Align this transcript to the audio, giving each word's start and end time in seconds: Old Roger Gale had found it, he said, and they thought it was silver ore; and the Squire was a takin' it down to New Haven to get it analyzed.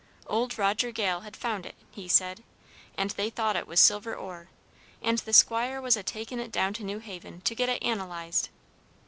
Old 0.25 0.57
Roger 0.57 0.89
Gale 0.91 1.19
had 1.19 1.37
found 1.37 1.63
it, 1.63 1.75
he 1.91 2.07
said, 2.07 2.43
and 2.97 3.11
they 3.11 3.29
thought 3.29 3.55
it 3.55 3.67
was 3.67 3.79
silver 3.79 4.15
ore; 4.15 4.49
and 4.99 5.19
the 5.19 5.31
Squire 5.31 5.79
was 5.79 5.95
a 5.95 6.01
takin' 6.01 6.39
it 6.39 6.51
down 6.51 6.73
to 6.73 6.83
New 6.83 6.97
Haven 6.97 7.39
to 7.41 7.53
get 7.53 7.69
it 7.69 7.83
analyzed. 7.83 8.49